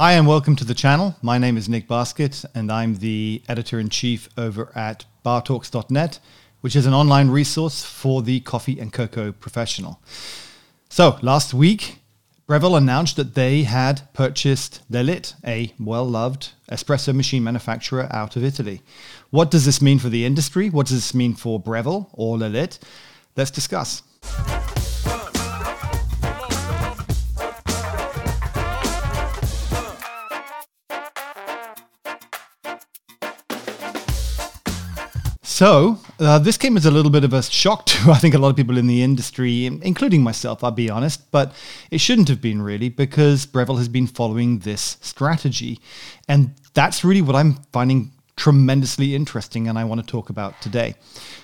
[0.00, 1.16] Hi, and welcome to the channel.
[1.22, 6.20] My name is Nick Baskett, and I'm the editor in chief over at bartalks.net,
[6.60, 10.00] which is an online resource for the coffee and cocoa professional.
[10.88, 11.98] So, last week,
[12.46, 18.44] Breville announced that they had purchased Lelit, a well loved espresso machine manufacturer out of
[18.44, 18.82] Italy.
[19.30, 20.70] What does this mean for the industry?
[20.70, 22.78] What does this mean for Breville or Lelit?
[23.34, 24.04] Let's discuss.
[35.58, 38.38] So uh, this came as a little bit of a shock to I think a
[38.38, 40.62] lot of people in the industry, including myself.
[40.62, 41.52] I'll be honest, but
[41.90, 45.80] it shouldn't have been really because Breville has been following this strategy,
[46.28, 50.94] and that's really what I'm finding tremendously interesting, and I want to talk about today.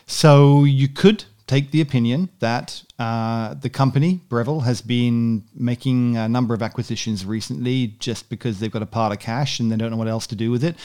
[0.07, 6.29] So you could take the opinion that uh, the company Breville has been making a
[6.29, 9.91] number of acquisitions recently just because they've got a pile of cash and they don't
[9.91, 10.77] know what else to do with it,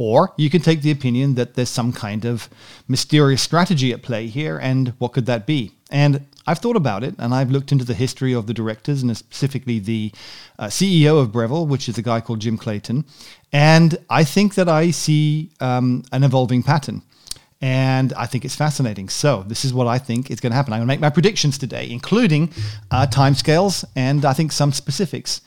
[0.00, 2.48] or you can take the opinion that there's some kind of
[2.88, 5.72] mysterious strategy at play here, and what could that be?
[5.90, 9.14] And I've thought about it, and I've looked into the history of the directors, and
[9.14, 10.10] specifically the
[10.58, 13.04] uh, CEO of Breville, which is a guy called Jim Clayton.
[13.52, 17.02] And I think that I see um, an evolving pattern.
[17.60, 19.10] And I think it's fascinating.
[19.10, 20.72] So, this is what I think is going to happen.
[20.72, 22.54] I'm going to make my predictions today, including
[22.90, 25.42] uh, timescales and I think some specifics.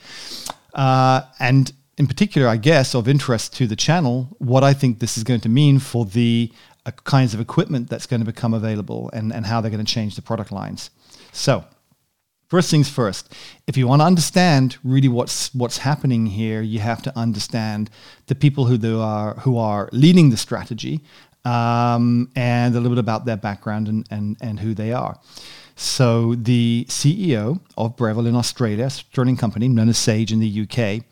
[0.76, 5.18] Uh, and in particular, I guess, of interest to the channel, what I think this
[5.18, 6.52] is going to mean for the
[6.86, 9.94] uh, kinds of equipment that's going to become available and, and how they're going to
[9.94, 10.90] change the product lines.
[11.32, 11.64] So,
[12.48, 13.34] first things first,
[13.68, 17.90] if you want to understand really what's what's happening here, you have to understand
[18.28, 21.02] the people who are who are leading the strategy
[21.46, 25.20] um, and a little bit about their background and, and, and who they are.
[25.76, 31.04] So the CEO of Breville in Australia, Sterling Company, known as Sage in the UK,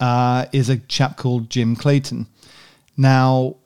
[0.00, 2.26] uh, is a chap called Jim Clayton.
[2.96, 3.56] Now,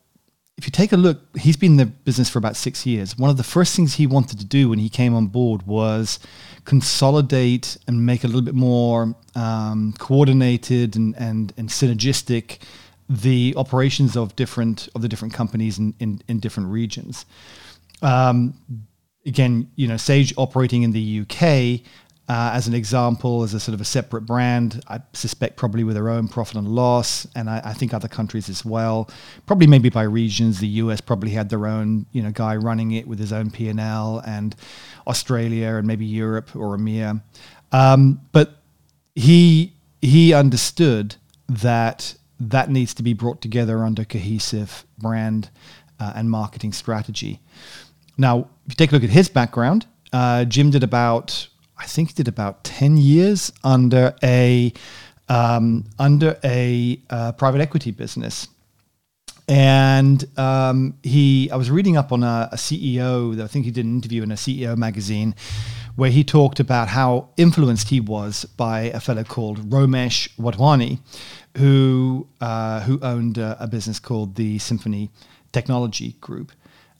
[0.56, 3.17] if you take a look, he's been in the business for about six years.
[3.17, 6.19] One of the first things he wanted to do when he came on board was
[6.65, 12.59] consolidate and make a little bit more um, coordinated and, and, and synergistic
[13.09, 17.26] the operations of different of the different companies in, in, in different regions.
[18.03, 18.55] Um,
[19.26, 21.81] again, you know, Sage operating in the UK
[22.31, 25.97] uh, as an example, as a sort of a separate brand, I suspect probably with
[25.97, 29.11] their own profit and loss, and I, I, think other countries as well.
[29.47, 30.61] Probably maybe by regions.
[30.61, 33.69] The US probably had their own, you know, guy running it with his own P
[33.69, 34.55] and L, and
[35.09, 37.21] Australia and maybe Europe or EMEA.
[37.73, 38.62] Um, but
[39.17, 41.17] he he understood
[41.49, 45.51] that that needs to be brought together under cohesive brand
[45.99, 47.41] uh, and marketing strategy.
[48.17, 51.49] Now, if you take a look at his background, uh, Jim did about
[51.81, 54.73] I think he did about 10 years under a
[55.31, 58.49] um, under a uh, private equity business.
[59.49, 63.41] And um, he, I was reading up on a, a CEO.
[63.41, 65.35] I think he did an interview in a CEO magazine
[65.97, 71.01] where he talked about how influenced he was by a fellow called Romesh Wadhwani,
[71.57, 75.11] who uh, who owned a, a, business called the Symphony
[75.53, 76.53] Technology Group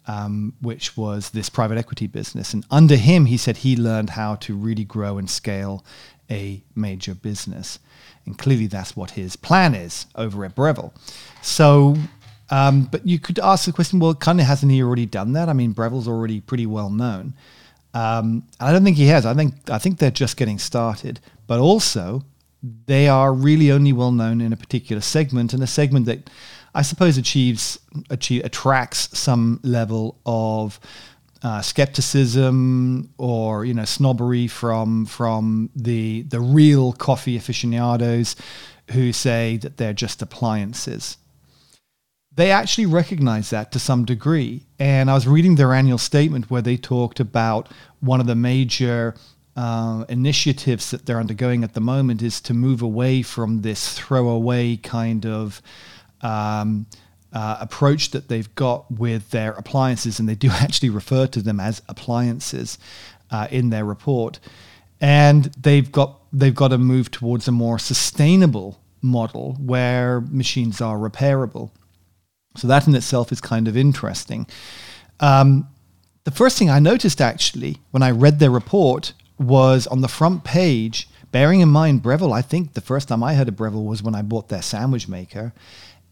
[0.07, 2.55] um, which was this private equity business.
[2.55, 5.85] And under him, he said he learned how to really grow and scale
[6.31, 7.79] a major business.
[8.27, 10.93] And clearly, that's what his plan is over at Breville.
[11.43, 11.97] So,
[12.51, 15.49] um, but you could ask the question well, kind of hasn't he already done that?
[15.49, 17.35] I mean, Breville's already pretty well known.
[17.93, 19.27] Um, I don't think he has.
[19.27, 21.21] I think I think they're just getting started.
[21.47, 22.23] But also,
[22.87, 26.31] they are really only well known in a particular segment, and a segment that
[26.75, 27.79] I suppose achieves
[28.11, 30.79] achieve, attracts some level of
[31.43, 38.37] uh, skepticism or you know snobbery from from the the real coffee aficionados
[38.93, 41.17] who say that they're just appliances.
[42.33, 44.67] They actually recognize that to some degree.
[44.79, 47.69] And I was reading their annual statement where they talked about
[48.01, 49.15] one of the major
[49.57, 54.77] uh, initiatives that they're undergoing at the moment is to move away from this throwaway
[54.77, 55.61] kind of
[56.23, 56.87] um,
[57.33, 61.61] uh, approach that they've got with their appliances, and they do actually refer to them
[61.61, 62.79] as appliances
[63.31, 64.39] uh, in their report.
[65.01, 70.99] And they've got they've got to move towards a more sustainable model where machines are
[70.99, 71.71] repairable.
[72.57, 74.47] So that in itself is kind of interesting.
[75.21, 75.69] Um,
[76.25, 80.45] the first thing I noticed actually when I read their report was on the front
[80.45, 81.09] page.
[81.33, 84.17] Bearing in mind Breville, I think the first time I heard of Breville was when
[84.17, 85.53] I bought their sandwich maker,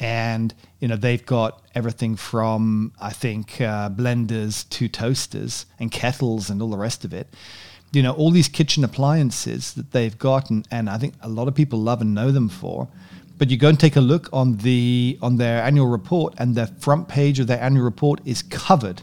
[0.01, 6.51] and you know they've got everything from I think uh, blenders to toasters and kettles
[6.51, 7.29] and all the rest of it.
[7.93, 11.55] you know, all these kitchen appliances that they've gotten, and, I think a lot of
[11.55, 12.89] people love and know them for.
[13.39, 16.67] But you go and take a look on the on their annual report, and the
[16.67, 19.03] front page of their annual report is covered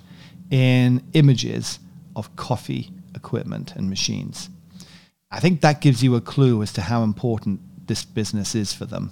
[0.51, 1.79] in images
[2.15, 4.49] of coffee equipment and machines.
[5.31, 8.85] I think that gives you a clue as to how important this business is for
[8.85, 9.11] them.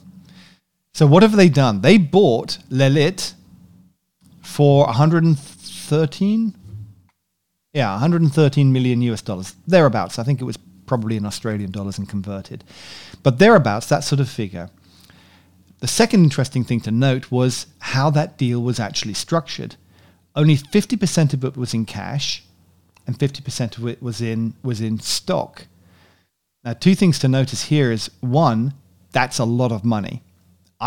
[0.94, 1.82] So what have they done?
[1.82, 3.34] They bought Lelit
[4.42, 6.56] for 113
[7.74, 10.20] yeah 113 million us dollars thereabouts.
[10.20, 12.64] I think it was probably in australian dollars and converted.
[13.24, 14.70] But thereabouts that sort of figure.
[15.80, 19.76] The second interesting thing to note was how that deal was actually structured.
[20.36, 22.44] Only 50% of it was in cash
[23.06, 25.68] and 50% of it was in was in stock.
[26.64, 28.74] Now two things to notice here is one
[29.12, 30.22] that's a lot of money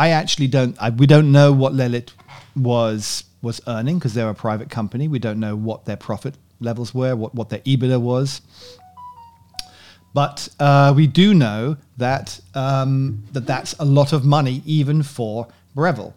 [0.05, 2.11] i actually don't I, we don't know what lelit
[2.55, 5.09] was was earning because they're a private company.
[5.09, 8.43] We don't know what their profit levels were, what, what their EBITDA was.
[10.13, 15.49] But uh, we do know that, um, that that's a lot of money even for
[15.75, 16.15] Breville.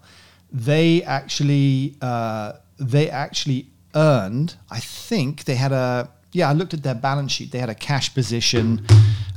[0.52, 6.84] They actually, uh, they actually earned, I think they had a, yeah, I looked at
[6.84, 7.52] their balance sheet.
[7.52, 8.86] They had a cash position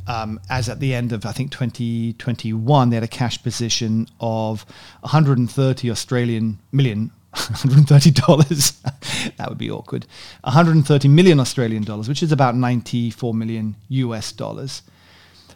[0.06, 4.66] um, as at the end of I think 2021, they had a cash position of
[5.00, 9.32] 130 Australian million $130.
[9.36, 10.06] that would be awkward.
[10.42, 14.82] 130 million Australian dollars, which is about 94 million US dollars.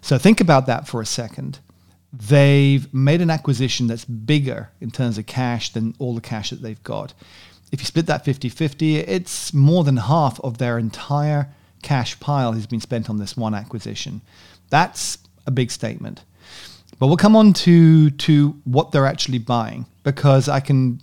[0.01, 1.59] So think about that for a second.
[2.13, 6.63] They've made an acquisition that's bigger in terms of cash than all the cash that
[6.63, 7.13] they've got.
[7.73, 11.53] If you split that 50 50, it's more than half of their entire
[11.87, 14.21] cash pile has been spent on this one acquisition.
[14.71, 16.25] That's a big statement.
[16.99, 21.01] But we'll come on to, to what they're actually buying because I can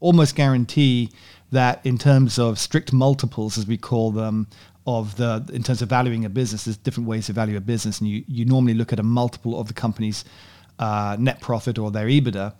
[0.00, 1.10] almost guarantee
[1.50, 4.46] that in terms of strict multiples, as we call them,
[4.86, 8.00] of the in terms of valuing a business, there's different ways to value a business,
[8.00, 10.24] and you you normally look at a multiple of the company's
[10.80, 12.52] uh, net profit or their EBITDA.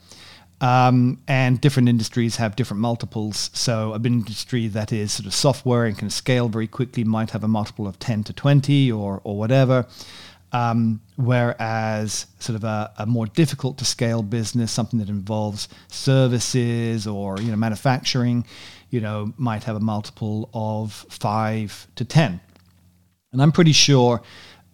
[0.62, 3.50] Um, and different industries have different multiples.
[3.52, 7.42] So, an industry that is sort of software and can scale very quickly might have
[7.42, 9.86] a multiple of 10 to 20 or, or whatever.
[10.52, 17.06] Um, whereas sort of a, a, more difficult to scale business, something that involves services
[17.06, 18.44] or you know manufacturing,
[18.90, 22.38] you know, might have a multiple of five to ten.
[23.32, 24.22] And I'm pretty sure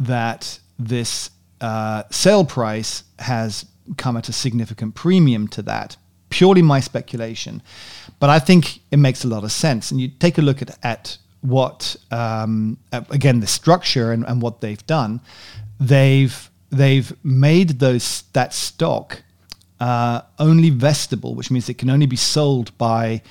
[0.01, 1.31] that this
[1.61, 3.65] uh, sale price has
[3.97, 5.97] come at a significant premium to that.
[6.31, 7.63] Purely my speculation,
[8.21, 9.91] but I think it makes a lot of sense.
[9.91, 14.61] And you take a look at, at what um, again the structure and, and what
[14.61, 15.21] they've done
[15.81, 19.23] they've they've made those that stock
[19.81, 23.23] uh, only vestable, which means it can only be sold by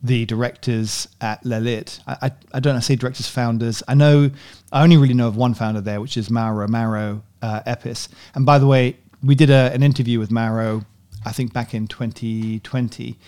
[0.00, 2.00] the directors at Lelit.
[2.06, 3.82] I, I, I don't I say directors, founders.
[3.88, 4.30] I know,
[4.72, 8.08] I only really know of one founder there, which is Mauro, Mauro uh, Epis.
[8.34, 10.84] And by the way, we did a, an interview with Mauro,
[11.24, 13.18] I think back in 2020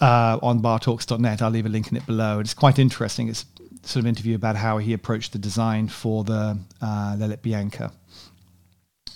[0.00, 1.42] uh, on bartalks.net.
[1.42, 2.40] I'll leave a link in it below.
[2.40, 3.28] It's quite interesting.
[3.28, 3.44] It's
[3.82, 7.92] sort of interview about how he approached the design for the uh, Lelit Bianca.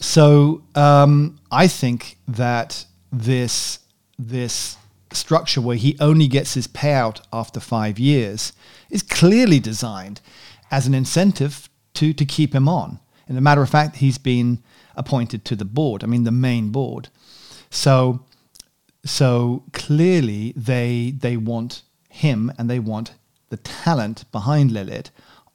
[0.00, 3.78] So um, I think that this
[4.18, 4.76] this
[5.12, 8.52] structure where he only gets his payout after five years
[8.90, 10.20] is clearly designed
[10.70, 13.00] as an incentive to to keep him on.
[13.28, 14.62] And a matter of fact, he's been
[14.96, 16.02] appointed to the board.
[16.02, 17.08] I mean, the main board.
[17.70, 18.24] So
[19.04, 23.14] so clearly they they want him and they want
[23.50, 25.10] the talent behind Lelit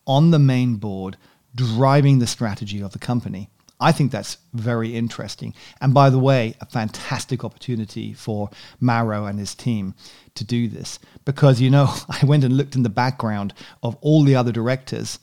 [0.06, 1.18] on the main board
[1.56, 3.50] driving the strategy of the company.
[3.82, 5.54] I think that's very interesting.
[5.80, 8.50] And by the way, a fantastic opportunity for
[8.80, 9.96] Mauro and his team
[10.36, 11.00] to do this.
[11.24, 15.20] Because, you know, I went and looked in the background of all the other directors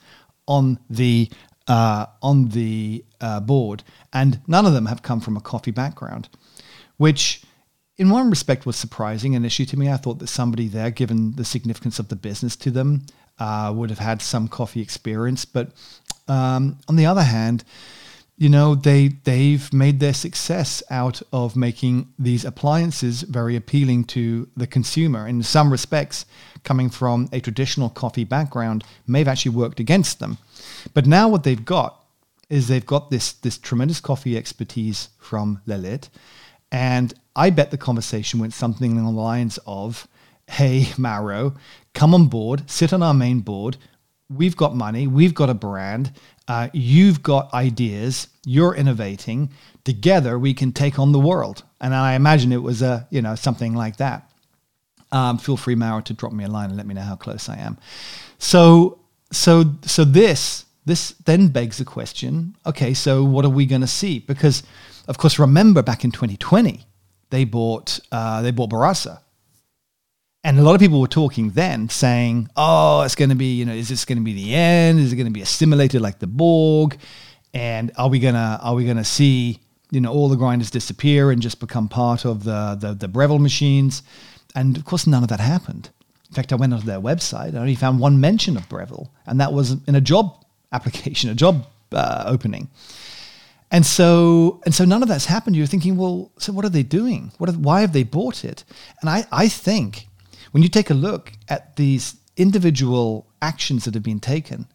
[0.49, 1.31] on the
[1.69, 3.83] uh, on the uh, board,
[4.13, 6.29] and none of them have come from a coffee background,
[6.97, 7.43] which
[7.99, 9.91] in one respect was surprising an issue to me.
[9.91, 13.07] I thought that somebody there, given the significance of the business to them,
[13.39, 15.45] uh, would have had some coffee experience.
[15.45, 15.73] But
[16.29, 17.65] um, on the other hand,
[18.39, 24.49] you know, they they've made their success out of making these appliances very appealing to
[24.57, 25.27] the consumer.
[25.27, 26.27] In some respects,
[26.63, 30.37] coming from a traditional coffee background may have actually worked against them.
[30.95, 32.05] But now what they've got
[32.49, 36.09] is they've got this this tremendous coffee expertise from Lelit
[36.73, 40.09] and I bet the conversation went something along the lines of,
[40.47, 41.55] hey, Mauro,
[41.95, 43.77] come on board, sit on our main board.
[44.29, 46.13] We've got money, we've got a brand,
[46.49, 49.51] uh, you've got ideas, you're innovating.
[49.85, 51.63] Together, we can take on the world.
[51.81, 54.29] And I imagine it was a, you know, something like that.
[55.13, 57.49] Um, feel free, Mauro, to drop me a line and let me know how close
[57.49, 57.79] I am.
[58.39, 58.99] So,
[59.33, 63.87] so, so this this then begs the question okay, so what are we going to
[63.87, 64.21] see?
[64.21, 64.63] Because,
[65.09, 66.87] of course, remember back in 2020,
[67.31, 69.21] they bought, uh, they bought Baratza.
[70.45, 73.65] And a lot of people were talking then saying, oh, it's going to be, you
[73.65, 75.01] know, is this going to be the end?
[75.01, 76.99] Is it going to be assimilated like the Borg?
[77.53, 79.59] And are we going to, are we to see,
[79.91, 83.41] you know, all the grinders disappear and just become part of the, the, the Breville
[83.41, 84.05] machines?
[84.55, 85.91] And of course, none of that happened.
[86.29, 87.55] In fact, I went onto their website.
[87.55, 91.35] I only found one mention of Breville, and that was in a job application, a
[91.35, 92.69] job uh, opening.
[93.71, 95.57] And so, and so none of that's happened.
[95.57, 97.33] You're thinking, well, so what are they doing?
[97.39, 98.65] What are, why have they bought it?
[99.01, 100.09] And I, I think
[100.53, 104.67] when you take a look at these individual actions that have been taken,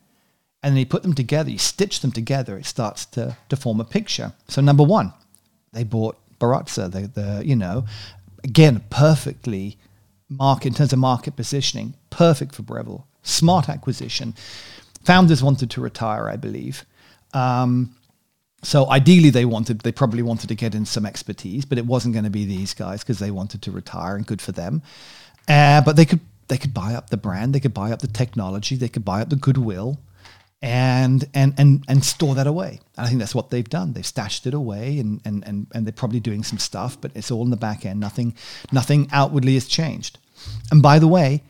[0.63, 3.79] and then you put them together, you stitch them together, it starts to, to form
[3.79, 4.33] a picture.
[4.47, 5.13] So number one,
[5.73, 7.85] they bought Baratza, the, the you know,
[8.43, 9.77] again, perfectly
[10.29, 13.07] market in terms of market positioning, perfect for Breville.
[13.23, 14.33] Smart acquisition.
[15.05, 16.85] Founders wanted to retire, I believe.
[17.33, 17.95] Um,
[18.63, 22.13] so ideally, they wanted, they probably wanted to get in some expertise, but it wasn't
[22.13, 24.83] going to be these guys because they wanted to retire, and good for them.
[25.47, 28.07] Uh, but they could, they could buy up the brand, they could buy up the
[28.07, 29.99] technology, they could buy up the goodwill,
[30.61, 32.79] and and and and store that away.
[32.95, 33.93] And I think that's what they've done.
[33.93, 37.31] They've stashed it away, and and and and they're probably doing some stuff, but it's
[37.31, 37.99] all in the back end.
[37.99, 38.35] Nothing,
[38.71, 40.19] nothing outwardly has changed.
[40.69, 41.41] And by the way,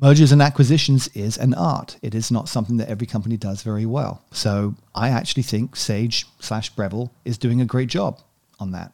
[0.00, 1.98] mergers and acquisitions is an art.
[2.02, 4.22] It is not something that every company does very well.
[4.32, 8.20] So I actually think Sage slash Breville is doing a great job
[8.60, 8.92] on that.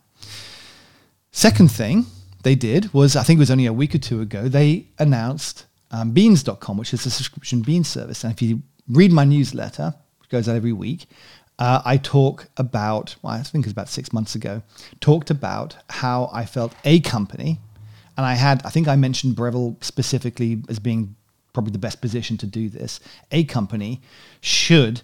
[1.31, 2.07] Second thing
[2.43, 5.67] they did was, I think it was only a week or two ago, they announced
[5.91, 8.25] um, beanz.com, which is a subscription bean service.
[8.25, 11.07] And if you read my newsletter, which goes out every week,
[11.59, 14.63] uh, I talk about, well, I think it was about six months ago,
[15.01, 17.61] talked about how I felt a company,
[18.17, 21.17] and I had, I think I mentioned Breville specifically as being
[21.53, 23.01] probably the best position to do this.
[23.31, 24.01] A company
[24.41, 25.03] should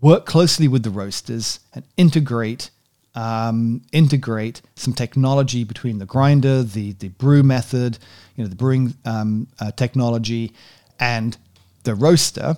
[0.00, 2.70] work closely with the roasters and integrate
[3.14, 7.98] um, integrate some technology between the grinder, the the brew method,
[8.36, 10.52] you know, the brewing um, uh, technology,
[11.00, 11.36] and
[11.82, 12.56] the roaster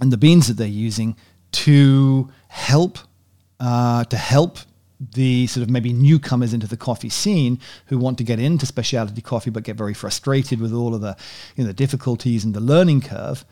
[0.00, 1.16] and the beans that they're using
[1.52, 2.98] to help
[3.60, 4.58] uh, to help
[5.14, 9.20] the sort of maybe newcomers into the coffee scene who want to get into specialty
[9.20, 11.16] coffee but get very frustrated with all of the
[11.56, 13.44] you know the difficulties and the learning curve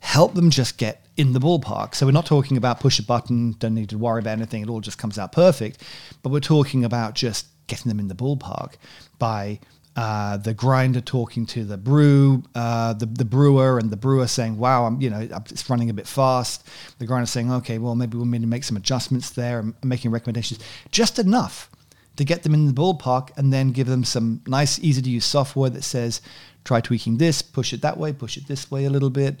[0.00, 1.92] help them just get in the ballpark.
[1.94, 4.68] So we're not talking about push a button don't need to worry about anything it
[4.68, 5.82] all just comes out perfect
[6.22, 8.74] but we're talking about just getting them in the ballpark
[9.18, 9.58] by
[9.96, 14.56] uh, the grinder talking to the brew, uh, the, the brewer, and the brewer saying,
[14.56, 16.66] "Wow, I'm you know it's running a bit fast."
[16.98, 20.10] The grinder saying, "Okay, well maybe we need to make some adjustments there," and making
[20.10, 20.60] recommendations,
[20.92, 21.70] just enough
[22.16, 25.24] to get them in the ballpark, and then give them some nice, easy to use
[25.24, 26.20] software that says,
[26.64, 29.40] "Try tweaking this, push it that way, push it this way a little bit."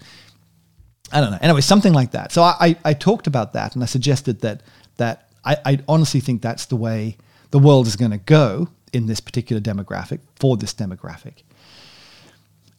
[1.12, 1.38] I don't know.
[1.40, 2.32] Anyway, something like that.
[2.32, 4.62] So I, I, I talked about that, and I suggested that
[4.96, 7.16] that I, I honestly think that's the way
[7.50, 11.42] the world is going to go in this particular demographic for this demographic.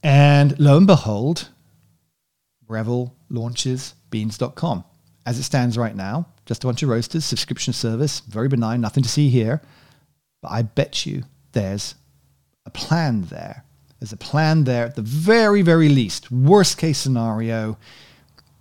[0.03, 1.49] And lo and behold,
[2.67, 4.83] Breville launches beanz.com.
[5.25, 9.03] As it stands right now, just a bunch of roasters, subscription service, very benign, nothing
[9.03, 9.61] to see here.
[10.41, 11.95] But I bet you there's
[12.65, 13.65] a plan there.
[13.99, 16.31] There's a plan there at the very, very least.
[16.31, 17.77] Worst case scenario,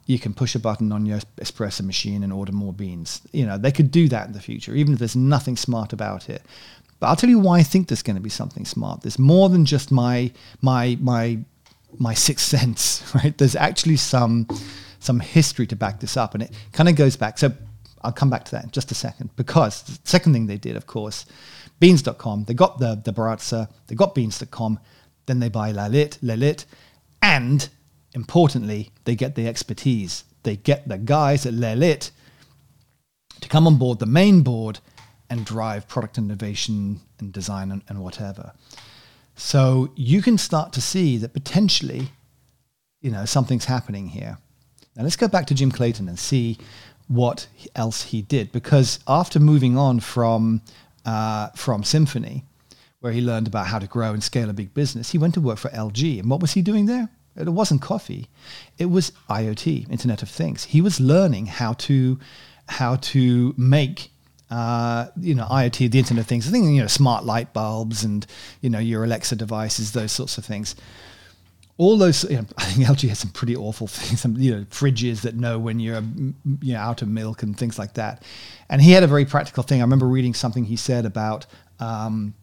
[0.06, 3.22] you can push a button on your espresso machine and order more beans.
[3.32, 6.28] You know, they could do that in the future, even if there's nothing smart about
[6.28, 6.42] it.
[7.00, 9.02] But I'll tell you why I think there's going to be something smart.
[9.02, 11.38] There's more than just my my my
[11.98, 13.36] my sixth sense, right?
[13.36, 14.46] There's actually some
[15.00, 17.38] some history to back this up, and it kind of goes back.
[17.38, 17.52] So
[18.02, 19.30] I'll come back to that in just a second.
[19.36, 21.24] Because the second thing they did, of course,
[21.80, 22.44] Beanz.com.
[22.44, 24.80] They got the the Baratza, they got Beanz.com,
[25.26, 26.64] then they buy Lalit, Lelit,
[27.22, 27.68] and
[28.14, 30.24] importantly, they get the expertise.
[30.42, 32.10] They get the guys at Lelit
[33.40, 34.80] to come on board the main board
[35.30, 38.52] and drive product innovation and design and, and whatever.
[39.36, 42.10] So you can start to see that potentially,
[43.00, 44.38] you know, something's happening here.
[44.96, 46.58] Now let's go back to Jim Clayton and see
[47.06, 50.60] what else he did, because after moving on from
[51.06, 52.44] uh, from Symphony,
[53.00, 55.40] where he learned about how to grow and scale a big business, he went to
[55.40, 56.20] work for LG.
[56.20, 57.08] And what was he doing there?
[57.36, 58.28] It wasn't coffee;
[58.76, 60.64] it was IoT, Internet of Things.
[60.64, 62.18] He was learning how to
[62.68, 64.10] how to make
[64.50, 66.48] uh, you know, IoT, the Internet of Things.
[66.48, 68.26] I think you know, smart light bulbs and
[68.60, 70.74] you know, your Alexa devices, those sorts of things.
[71.76, 74.20] All those, you know, I think LG has some pretty awful things.
[74.20, 76.02] Some you know, fridges that know when you're
[76.62, 78.22] you know out of milk and things like that.
[78.68, 79.80] And he had a very practical thing.
[79.80, 81.46] I remember reading something he said about.
[81.80, 82.34] Um,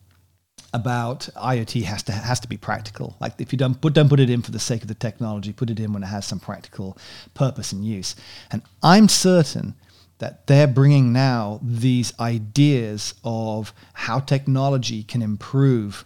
[0.74, 3.16] about IoT has to has to be practical.
[3.22, 5.54] Like if you don't put don't put it in for the sake of the technology,
[5.54, 6.98] put it in when it has some practical
[7.34, 8.14] purpose and use.
[8.52, 9.76] And I'm certain
[10.20, 16.06] that they're bringing now these ideas of how technology can improve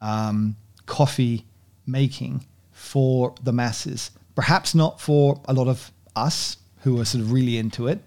[0.00, 0.56] um,
[0.86, 1.46] coffee
[1.86, 4.10] making for the masses.
[4.34, 8.00] Perhaps not for a lot of us who are sort of really into it,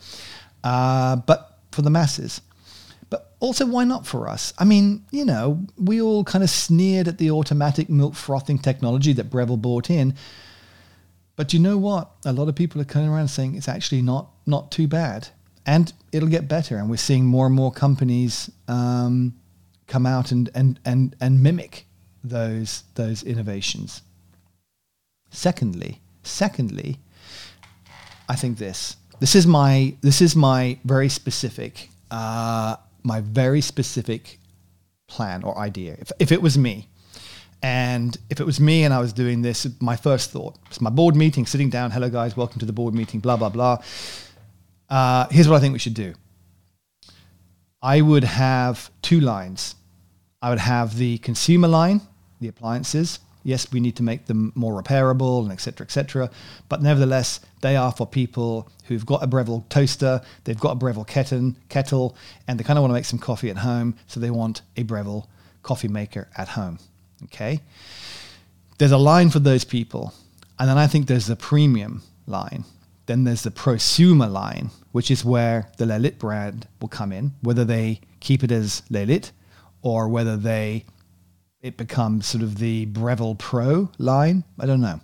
[0.63, 2.41] uh, but for the masses.
[3.09, 4.53] But also, why not for us?
[4.57, 9.13] I mean, you know, we all kind of sneered at the automatic milk frothing technology
[9.13, 10.15] that Breville brought in.
[11.35, 12.11] But you know what?
[12.25, 15.29] A lot of people are coming around saying it's actually not not too bad,
[15.65, 16.77] and it'll get better.
[16.77, 19.33] And we're seeing more and more companies um,
[19.87, 21.85] come out and and and and mimic
[22.23, 24.01] those those innovations.
[25.31, 26.99] Secondly, secondly,
[28.29, 28.97] I think this.
[29.19, 34.39] This is my this is my very specific uh, my very specific
[35.07, 35.95] plan or idea.
[35.99, 36.87] If, if it was me,
[37.63, 40.89] and if it was me and I was doing this, my first thought it's my
[40.89, 41.89] board meeting, sitting down.
[41.89, 43.19] Hello, guys, welcome to the board meeting.
[43.19, 43.81] Blah blah blah.
[44.89, 46.13] Uh, here's what I think we should do.
[47.81, 49.75] I would have two lines.
[50.41, 52.01] I would have the consumer line,
[52.39, 55.85] the appliances, Yes, we need to make them more repairable and etc.
[55.85, 56.29] etc.
[56.69, 61.03] But nevertheless, they are for people who've got a Breville toaster, they've got a Breville
[61.03, 62.15] kettle, kettle,
[62.47, 64.83] and they kind of want to make some coffee at home, so they want a
[64.83, 65.27] Breville
[65.61, 66.79] coffee maker at home.
[67.25, 67.61] Okay,
[68.77, 70.13] there's a line for those people,
[70.59, 72.65] and then I think there's the premium line.
[73.05, 77.65] Then there's the prosumer line, which is where the Lelit brand will come in, whether
[77.65, 79.31] they keep it as Lelit
[79.81, 80.85] or whether they
[81.61, 84.43] it becomes sort of the Breville Pro line.
[84.59, 84.99] I don't know.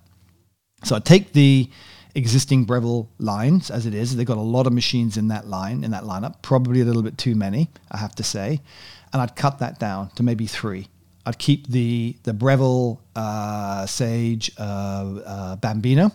[0.84, 1.70] So I take the
[2.16, 4.16] existing Breville lines as it is.
[4.16, 7.02] They've got a lot of machines in that line, in that lineup, probably a little
[7.02, 8.62] bit too many, I have to say.
[9.14, 10.88] And I'd cut that down to maybe three.
[11.26, 16.10] I'd keep the, the Breville uh, Sage uh, uh.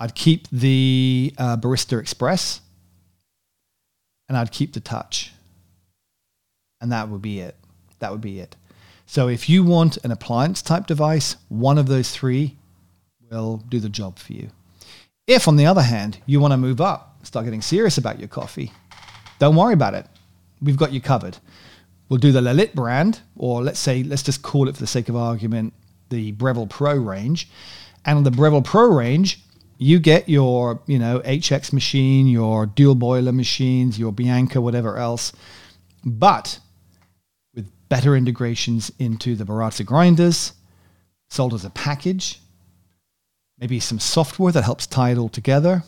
[0.00, 2.60] I'd keep the uh, Barista Express.
[4.28, 5.32] And I'd keep the Touch.
[6.80, 7.56] And that would be it.
[7.98, 8.56] That would be it.
[9.06, 12.56] So if you want an appliance type device, one of those three
[13.30, 14.50] will do the job for you.
[15.26, 18.28] If, on the other hand, you want to move up, start getting serious about your
[18.28, 18.72] coffee,
[19.38, 20.06] don't worry about it.
[20.62, 21.38] We've got you covered.
[22.10, 25.08] We'll do the Lelit brand, or let's say, let's just call it for the sake
[25.08, 25.72] of argument,
[26.08, 27.48] the Breville Pro range.
[28.04, 29.40] And on the Breville Pro range,
[29.78, 35.32] you get your, you know, HX machine, your dual boiler machines, your Bianca, whatever else.
[36.04, 36.58] But
[37.54, 40.54] with better integrations into the Baratza grinders,
[41.28, 42.40] sold as a package,
[43.56, 45.84] maybe some software that helps tie it all together,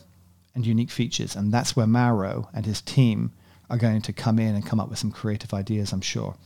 [0.54, 1.35] and unique features.
[1.35, 3.32] And that's where Mauro and his team
[3.72, 6.37] are going to come in and come up with some creative ideas, I'm sure.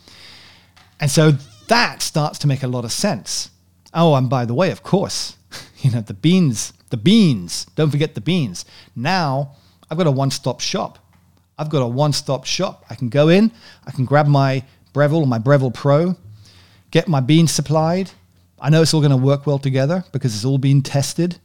[1.01, 1.33] And so
[1.69, 3.51] that starts to make a lot of sense.
[3.93, 5.37] Oh, and by the way, of course,
[5.81, 8.65] you know, the beans, the beans, don't forget the beans.
[8.95, 9.57] Now
[9.91, 10.99] I've got a one stop shop.
[11.59, 12.85] I've got a one stop shop.
[12.89, 13.51] I can go in,
[13.87, 14.63] I can grab my
[14.93, 16.17] Breville, or my Breville Pro,
[16.91, 18.11] get my beans supplied.
[18.61, 21.39] I know it's all going to work well together because it's all been tested.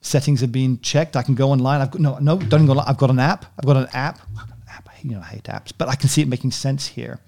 [0.00, 1.16] Settings have been checked.
[1.16, 1.80] I can go online.
[1.80, 2.78] I've got no, no, don't go.
[2.78, 3.44] I've got an app.
[3.58, 4.20] I've got an app.
[5.02, 7.20] You know, I hate apps, but I can see it making sense here.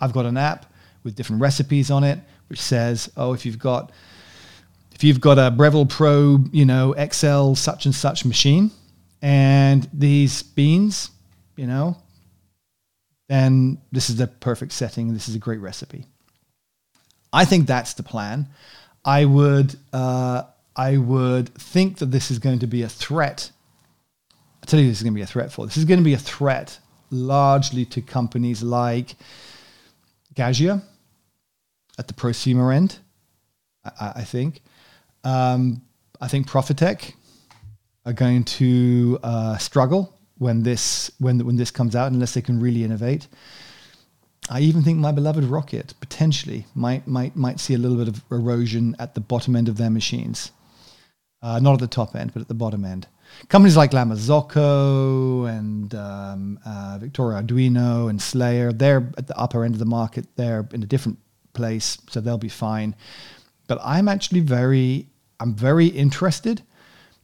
[0.00, 0.72] I've got an app
[1.04, 2.18] with different recipes on it,
[2.48, 3.92] which says, oh, if you've got
[4.92, 8.72] if you've got a Breville Pro, you know, XL such and such machine,
[9.22, 11.10] and these beans,
[11.56, 11.96] you know,
[13.28, 15.12] then this is the perfect setting.
[15.14, 16.06] This is a great recipe.
[17.32, 18.48] I think that's the plan.
[19.04, 20.42] I would uh,
[20.74, 23.50] I would think that this is going to be a threat.
[24.62, 25.66] I tell you, this is going to be a threat for.
[25.66, 26.78] This is going to be a threat
[27.10, 29.16] largely to companies like
[30.34, 30.82] Gaggia
[31.98, 32.98] at the prosumer end.
[33.84, 34.60] I, I think.
[35.24, 35.82] Um,
[36.20, 37.12] I think Profitec
[38.06, 42.60] are going to uh, struggle when this when when this comes out, unless they can
[42.60, 43.26] really innovate.
[44.50, 48.22] I even think my beloved Rocket potentially might might might see a little bit of
[48.30, 50.52] erosion at the bottom end of their machines,
[51.42, 53.06] uh, not at the top end, but at the bottom end.
[53.48, 59.64] Companies like La Marzocco and um, uh, Victoria Arduino and Slayer, they're at the upper
[59.64, 60.26] end of the market.
[60.36, 61.18] They're in a different
[61.54, 62.94] place, so they'll be fine.
[63.66, 65.08] But I'm actually very,
[65.40, 66.62] I'm very interested.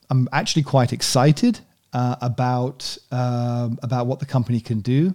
[0.09, 1.61] I'm actually quite excited
[1.93, 5.15] uh, about uh, about what the company can do.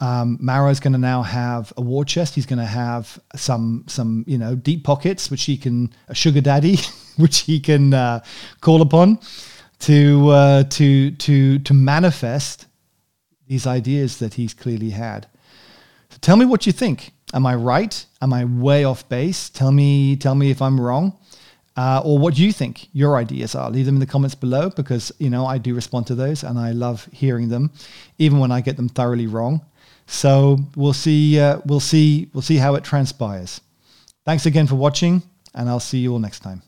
[0.00, 2.34] Um, is going to now have a war chest.
[2.34, 6.40] He's going to have some some you know deep pockets, which he can a sugar
[6.40, 6.78] daddy,
[7.16, 8.24] which he can uh,
[8.60, 9.20] call upon
[9.82, 12.66] to uh, to to to manifest
[13.46, 15.26] these ideas that he's clearly had.
[16.10, 17.12] So tell me what you think.
[17.34, 18.04] Am I right?
[18.20, 19.48] Am I way off base?
[19.48, 21.18] Tell me, tell me if I'm wrong.
[21.76, 23.70] Uh, or what do you think your ideas are?
[23.70, 26.58] Leave them in the comments below because you know I do respond to those and
[26.58, 27.70] I love hearing them,
[28.18, 29.62] even when I get them thoroughly wrong.
[30.06, 33.60] So we'll see, uh, we'll see, we'll see how it transpires.
[34.26, 35.22] Thanks again for watching,
[35.54, 36.62] and I'll see you all next time.